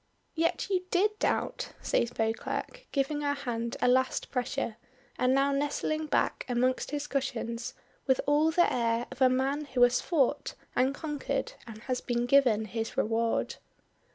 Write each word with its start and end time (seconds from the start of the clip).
"Yet 0.33 0.67
you 0.71 0.83
did 0.89 1.19
doubt," 1.19 1.73
says 1.79 2.09
Beauclerk, 2.09 2.87
giving 2.91 3.21
her 3.21 3.35
hand 3.35 3.77
a 3.83 3.87
last 3.87 4.31
pressure, 4.31 4.77
and 5.19 5.31
now 5.35 5.51
nestling 5.51 6.07
back 6.07 6.43
amongst 6.49 6.89
his 6.89 7.05
cushions 7.05 7.75
with 8.07 8.19
all 8.25 8.49
the 8.49 8.73
air 8.73 9.05
of 9.11 9.21
a 9.21 9.29
man 9.29 9.65
who 9.65 9.83
has 9.83 10.01
fought 10.01 10.55
and 10.75 10.95
conquered 10.95 11.53
and 11.67 11.83
has 11.83 12.01
been 12.01 12.25
given 12.25 12.65
his 12.65 12.97
reward. 12.97 13.57